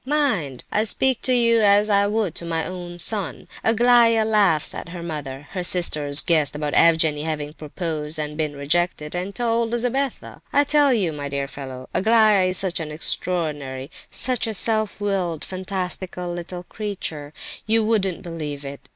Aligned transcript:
—mind, 0.03 0.63
I 0.71 0.81
speak 0.83 1.21
to 1.21 1.33
you 1.33 1.61
as 1.61 1.87
I 1.87 2.07
would 2.07 2.33
to 2.33 2.43
my 2.43 2.65
own 2.65 2.97
son! 2.97 3.47
Aglaya 3.63 4.25
laughs 4.25 4.73
at 4.73 4.89
her 4.89 5.03
mother. 5.03 5.49
Her 5.51 5.61
sisters 5.63 6.21
guessed 6.23 6.55
about 6.55 6.73
Evgenie 6.73 7.21
having 7.21 7.53
proposed 7.53 8.17
and 8.17 8.35
been 8.35 8.55
rejected, 8.55 9.13
and 9.13 9.35
told 9.35 9.69
Lizabetha. 9.69 10.41
"I 10.51 10.63
tell 10.63 10.91
you, 10.91 11.13
my 11.13 11.29
dear 11.29 11.47
fellow, 11.47 11.87
Aglaya 11.93 12.45
is 12.47 12.57
such 12.57 12.79
an 12.79 12.89
extraordinary, 12.91 13.91
such 14.09 14.47
a 14.47 14.55
self 14.55 14.99
willed, 14.99 15.45
fantastical 15.45 16.33
little 16.33 16.63
creature, 16.63 17.31
you 17.67 17.83
wouldn't 17.85 18.23
believe 18.23 18.65
it! 18.65 18.89